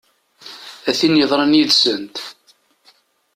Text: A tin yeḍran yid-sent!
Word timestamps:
A 0.89 0.91
tin 0.99 1.19
yeḍran 1.19 1.57
yid-sent! 1.57 2.15